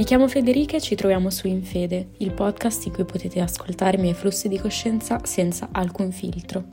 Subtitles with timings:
[0.00, 4.00] Mi chiamo Federica e ci troviamo su Infede, il podcast in cui potete ascoltare i
[4.00, 6.64] miei flussi di coscienza senza alcun filtro.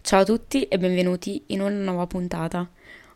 [0.00, 2.68] Ciao a tutti e benvenuti in una nuova puntata.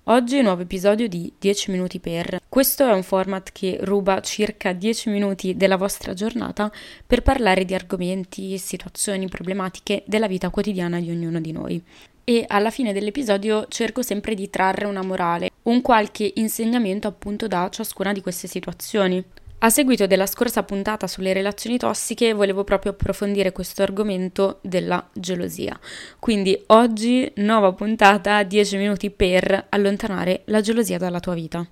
[0.05, 2.43] Oggi un nuovo episodio di 10 minuti per.
[2.49, 6.71] Questo è un format che ruba circa 10 minuti della vostra giornata
[7.05, 11.83] per parlare di argomenti, situazioni, problematiche della vita quotidiana di ognuno di noi.
[12.23, 17.69] E alla fine dell'episodio cerco sempre di trarre una morale, un qualche insegnamento appunto da
[17.69, 19.25] ciascuna di queste situazioni.
[19.59, 25.79] A seguito della scorsa puntata sulle relazioni tossiche volevo proprio approfondire questo argomento della gelosia.
[26.19, 31.67] Quindi oggi nuova puntata 10 minuti per allontanare la gelosia dalla tua vita.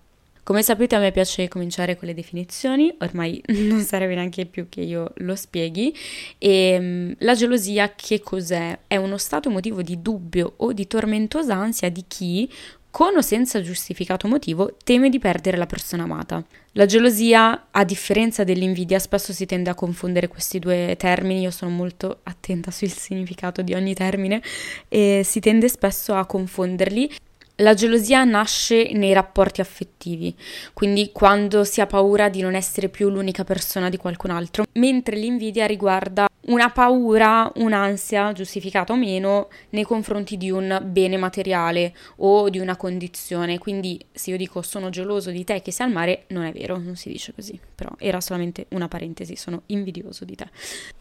[0.45, 4.81] Come sapete a me piace cominciare con le definizioni, ormai non sarebbe neanche più che
[4.81, 5.95] io lo spieghi.
[6.39, 8.79] E ehm, la gelosia che cos'è?
[8.87, 12.51] È uno stato emotivo di dubbio o di tormentosa ansia di chi,
[12.95, 16.45] con o senza giustificato motivo, teme di perdere la persona amata.
[16.75, 21.73] La gelosia, a differenza dell'invidia, spesso si tende a confondere questi due termini, io sono
[21.73, 24.41] molto attenta sul significato di ogni termine
[24.87, 27.11] e si tende spesso a confonderli
[27.57, 30.35] la gelosia nasce nei rapporti affettivi,
[30.73, 35.17] quindi quando si ha paura di non essere più l'unica persona di qualcun altro, mentre
[35.17, 42.51] l'invidia riguarda una paura, un'ansia, giustificata o meno, nei confronti di un bene materiale o
[42.51, 43.59] di una condizione.
[43.59, 46.77] Quindi se io dico sono geloso di te che sei al mare, non è vero,
[46.79, 50.49] non si dice così, però era solamente una parentesi, sono invidioso di te.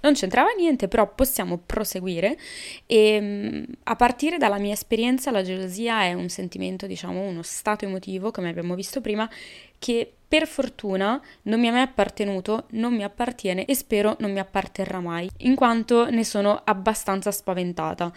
[0.01, 2.37] Non c'entrava niente, però possiamo proseguire
[2.85, 7.85] e mm, a partire dalla mia esperienza la gelosia è un sentimento, diciamo, uno stato
[7.85, 9.29] emotivo, come abbiamo visto prima,
[9.79, 14.39] che per fortuna non mi è mai appartenuto, non mi appartiene e spero non mi
[14.39, 18.11] apparterrà mai, in quanto ne sono abbastanza spaventata.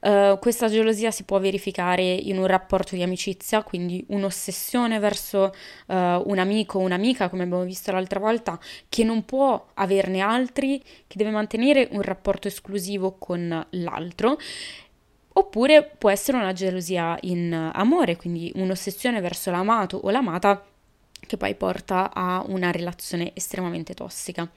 [0.00, 5.52] Uh, questa gelosia si può verificare in un rapporto di amicizia, quindi un'ossessione verso
[5.88, 10.80] uh, un amico o un'amica, come abbiamo visto l'altra volta, che non può averne altri,
[10.80, 14.38] che deve mantenere un rapporto esclusivo con l'altro
[15.38, 20.64] oppure può essere una gelosia in amore, quindi un'ossessione verso l'amato o l'amata
[21.26, 24.50] che poi porta a una relazione estremamente tossica.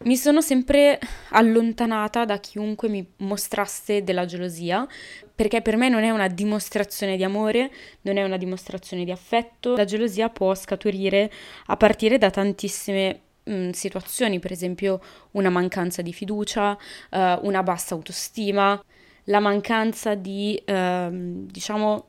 [0.00, 0.98] Mi sono sempre
[1.30, 4.86] allontanata da chiunque mi mostrasse della gelosia,
[5.34, 7.70] perché per me non è una dimostrazione di amore,
[8.02, 9.76] non è una dimostrazione di affetto.
[9.76, 11.30] La gelosia può scaturire
[11.66, 15.00] a partire da tantissime mh, mm, situazioni, per esempio
[15.32, 16.76] una mancanza di fiducia,
[17.10, 18.80] uh, una bassa autostima,
[19.28, 22.04] la mancanza di, uh, diciamo,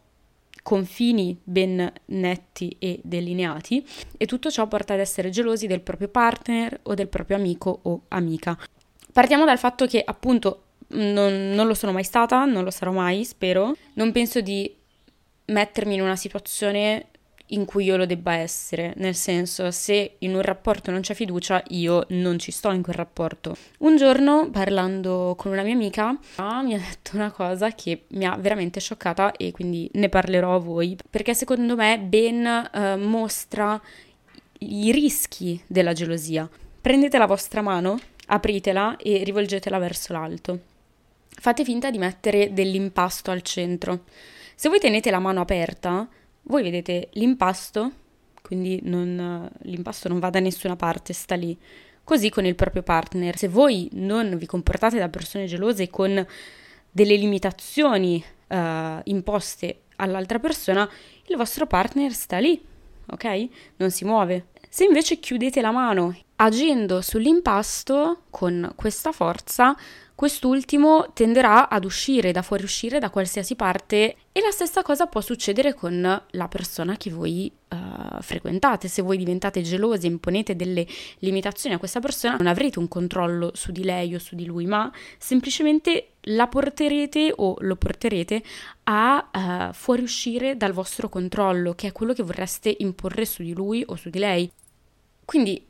[0.62, 3.86] confini ben netti e delineati
[4.18, 8.02] e tutto ciò porta ad essere gelosi del proprio partner o del proprio amico o
[8.10, 8.58] amica.
[9.12, 13.24] Partiamo dal fatto che appunto non, non lo sono mai stata, non lo sarò mai,
[13.26, 13.76] spero.
[13.94, 14.74] Non penso di
[15.46, 17.08] mettermi in una situazione
[17.50, 21.64] in cui io lo debba essere, nel senso se in un rapporto non c'è fiducia
[21.70, 23.56] io non ci sto in quel rapporto.
[23.80, 28.36] Un giorno parlando con una mia amica mi ha detto una cosa che mi ha
[28.36, 33.82] veramente scioccata e quindi ne parlerò a voi perché secondo me ben eh, mostra
[34.60, 36.50] i rischi della gelosia.
[36.82, 40.60] Prendete la vostra mano, apritela e rivolgetela verso l'alto.
[41.30, 44.04] Fate finta di mettere dell'impasto al centro.
[44.56, 46.08] Se voi tenete la mano aperta,
[46.50, 47.92] voi vedete l'impasto,
[48.42, 51.58] quindi non, l'impasto non va da nessuna parte, sta lì.
[52.04, 53.38] Così con il proprio partner.
[53.38, 56.26] Se voi non vi comportate da persone gelose con
[56.90, 58.56] delle limitazioni uh,
[59.04, 60.90] imposte all'altra persona,
[61.28, 62.60] il vostro partner sta lì,
[63.12, 63.48] ok?
[63.76, 64.48] Non si muove.
[64.68, 69.78] Se invece chiudete la mano agendo sull'impasto con questa forza,
[70.20, 75.74] quest'ultimo tenderà ad uscire, da fuoriuscire da qualsiasi parte e la stessa cosa può succedere
[75.74, 78.90] con la persona che voi uh, frequentate.
[78.90, 80.86] Se voi diventate gelosi e imponete delle
[81.20, 84.66] limitazioni a questa persona, non avrete un controllo su di lei o su di lui,
[84.66, 88.44] ma semplicemente la porterete o lo porterete
[88.84, 93.86] a uh, fuoriuscire dal vostro controllo, che è quello che vorreste imporre su di lui
[93.88, 94.52] o su di lei.
[95.24, 95.66] Quindi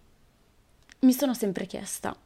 [1.01, 2.17] mi sono sempre chiesta,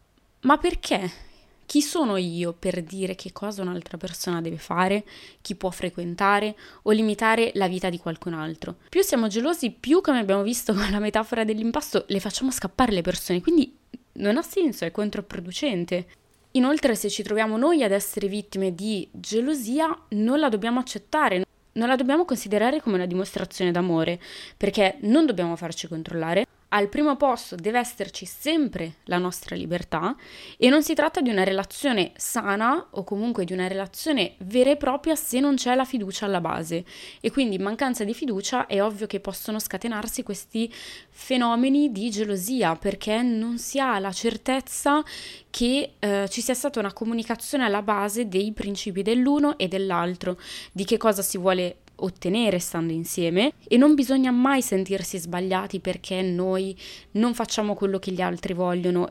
[0.44, 1.32] ma perché
[1.74, 5.04] chi sono io per dire che cosa un'altra persona deve fare,
[5.42, 8.76] chi può frequentare o limitare la vita di qualcun altro?
[8.90, 13.02] Più siamo gelosi, più, come abbiamo visto con la metafora dell'impasto, le facciamo scappare le
[13.02, 13.76] persone, quindi
[14.18, 16.06] non ha senso, è controproducente.
[16.52, 21.88] Inoltre, se ci troviamo noi ad essere vittime di gelosia, non la dobbiamo accettare, non
[21.88, 24.22] la dobbiamo considerare come una dimostrazione d'amore,
[24.58, 30.16] perché non dobbiamo farci controllare, al primo posto deve esserci sempre la nostra libertà
[30.58, 34.76] e non si tratta di una relazione sana o comunque di una relazione vera e
[34.76, 36.84] propria se non c'è la fiducia alla base.
[37.22, 42.76] E quindi in mancanza di fiducia è ovvio che possono scatenarsi questi fenomeni di gelosia
[42.76, 45.04] perché non si ha la certezza
[45.52, 50.40] che eh, ci sia stata una comunicazione alla base dei principi dell'uno e dell'altro,
[50.72, 56.22] di che cosa si vuole ottenere stando insieme e non bisogna mai sentirsi sbagliati perché
[56.22, 56.78] noi
[57.12, 59.10] non facciamo quello che gli altri vogliono.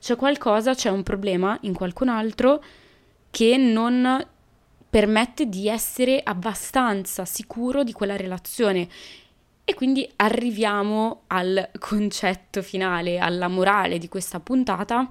[0.00, 2.62] C'è qualcosa, c'è un problema in qualcun altro
[3.30, 4.26] che non
[4.90, 8.88] permette di essere abbastanza sicuro di quella relazione.
[9.64, 15.08] E quindi arriviamo al concetto finale, alla morale di questa puntata,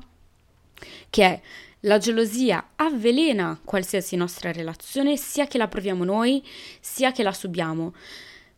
[1.09, 1.41] che è
[1.81, 6.44] la gelosia avvelena qualsiasi nostra relazione, sia che la proviamo noi,
[6.79, 7.94] sia che la subiamo.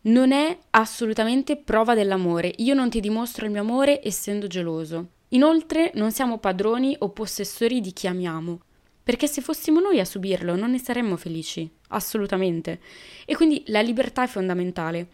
[0.02, 2.52] Non è assolutamente prova dell'amore.
[2.56, 5.08] Io non ti dimostro il mio amore essendo geloso.
[5.28, 8.60] Inoltre non siamo padroni o possessori di chi amiamo,
[9.02, 12.80] perché se fossimo noi a subirlo non ne saremmo felici, assolutamente.
[13.26, 15.08] E quindi la libertà è fondamentale.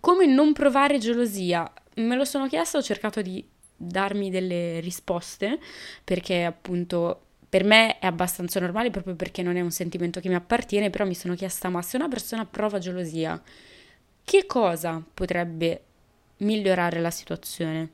[0.00, 1.70] Come non provare gelosia?
[1.96, 3.44] Me lo sono chiesto, ho cercato di
[3.76, 5.58] darmi delle risposte,
[6.02, 10.34] perché appunto per me è abbastanza normale proprio perché non è un sentimento che mi
[10.34, 13.40] appartiene, però mi sono chiesta, ma se una persona prova gelosia,
[14.24, 15.82] che cosa potrebbe
[16.38, 17.90] migliorare la situazione?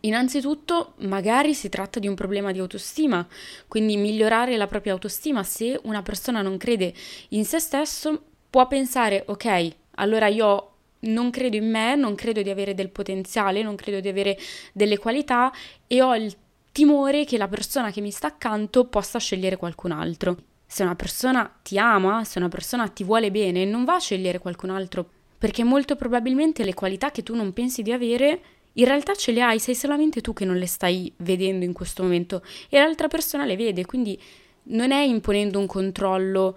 [0.00, 3.26] Innanzitutto, magari si tratta di un problema di autostima,
[3.66, 5.42] quindi migliorare la propria autostima.
[5.42, 6.94] Se una persona non crede
[7.30, 12.50] in se stesso, può pensare, ok, allora io non credo in me, non credo di
[12.50, 14.38] avere del potenziale, non credo di avere
[14.72, 15.52] delle qualità
[15.86, 16.34] e ho il
[16.72, 20.36] timore che la persona che mi sta accanto possa scegliere qualcun altro.
[20.66, 24.38] Se una persona ti ama, se una persona ti vuole bene, non va a scegliere
[24.38, 25.08] qualcun altro,
[25.38, 28.40] perché molto probabilmente le qualità che tu non pensi di avere
[28.74, 32.02] in realtà ce le hai, sei solamente tu che non le stai vedendo in questo
[32.02, 34.20] momento e l'altra persona le vede, quindi
[34.64, 36.56] non è imponendo un controllo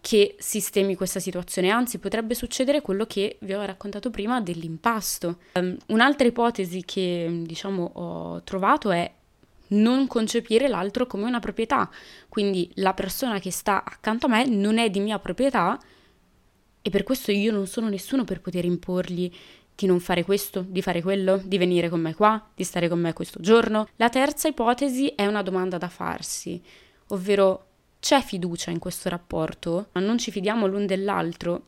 [0.00, 5.38] che sistemi questa situazione, anzi potrebbe succedere quello che vi ho raccontato prima dell'impasto.
[5.54, 9.10] Um, un'altra ipotesi che diciamo ho trovato è
[9.68, 11.90] non concepire l'altro come una proprietà.
[12.28, 15.78] Quindi la persona che sta accanto a me non è di mia proprietà
[16.80, 19.30] e per questo io non sono nessuno per poter imporgli
[19.74, 22.98] di non fare questo, di fare quello, di venire con me qua, di stare con
[22.98, 23.88] me questo giorno.
[23.96, 26.60] La terza ipotesi è una domanda da farsi,
[27.08, 27.67] ovvero
[28.00, 31.66] c'è fiducia in questo rapporto, ma non ci fidiamo l'un dell'altro.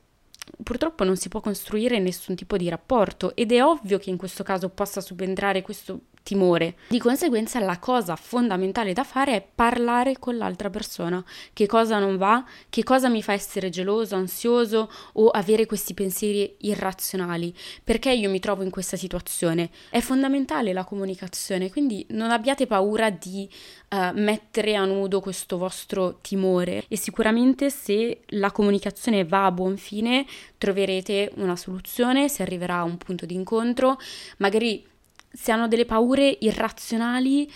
[0.62, 4.42] Purtroppo non si può costruire nessun tipo di rapporto ed è ovvio che in questo
[4.42, 6.76] caso possa subentrare questo timore.
[6.88, 11.22] Di conseguenza la cosa fondamentale da fare è parlare con l'altra persona.
[11.52, 12.44] Che cosa non va?
[12.68, 17.54] Che cosa mi fa essere geloso, ansioso o avere questi pensieri irrazionali?
[17.82, 19.70] Perché io mi trovo in questa situazione?
[19.88, 23.48] È fondamentale la comunicazione, quindi non abbiate paura di
[23.90, 29.76] uh, mettere a nudo questo vostro timore e sicuramente se la comunicazione va a buon
[29.76, 30.26] fine
[30.58, 33.98] troverete una soluzione, si arriverà a un punto di incontro,
[34.38, 34.86] magari
[35.30, 37.50] se hanno delle paure irrazionali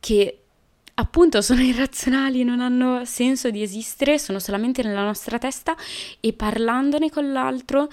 [0.00, 0.40] che
[0.94, 5.76] appunto sono irrazionali, non hanno senso di esistere, sono solamente nella nostra testa
[6.20, 7.88] e parlandone con l'altro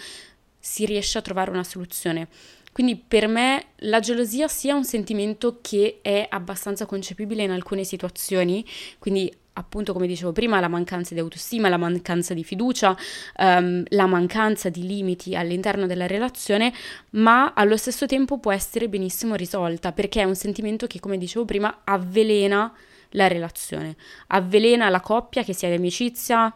[0.59, 2.27] si riesce a trovare una soluzione.
[2.71, 8.65] Quindi per me la gelosia sia un sentimento che è abbastanza concepibile in alcune situazioni,
[8.97, 12.95] quindi appunto come dicevo prima, la mancanza di autostima, la mancanza di fiducia,
[13.37, 16.73] um, la mancanza di limiti all'interno della relazione,
[17.11, 21.45] ma allo stesso tempo può essere benissimo risolta perché è un sentimento che, come dicevo
[21.45, 22.73] prima, avvelena
[23.11, 23.95] la relazione,
[24.27, 26.53] avvelena la coppia che sia di amicizia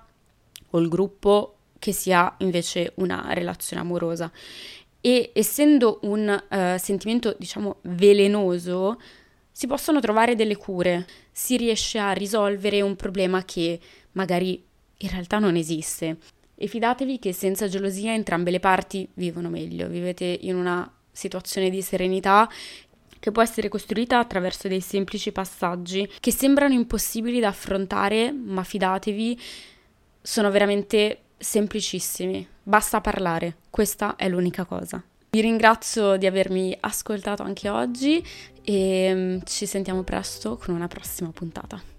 [0.72, 4.32] o il gruppo che sia invece una relazione amorosa.
[5.00, 9.00] E essendo un uh, sentimento, diciamo, velenoso,
[9.58, 13.80] si possono trovare delle cure, si riesce a risolvere un problema che
[14.12, 14.64] magari
[14.98, 16.18] in realtà non esiste.
[16.54, 21.82] E fidatevi che senza gelosia entrambe le parti vivono meglio, vivete in una situazione di
[21.82, 22.48] serenità
[23.18, 29.42] che può essere costruita attraverso dei semplici passaggi che sembrano impossibili da affrontare, ma fidatevi,
[30.22, 32.48] sono veramente semplicissimi.
[32.62, 35.04] Basta parlare, questa è l'unica cosa.
[35.30, 38.26] Vi ringrazio di avermi ascoltato anche oggi
[38.64, 41.97] e mm, ci sentiamo presto con una prossima puntata.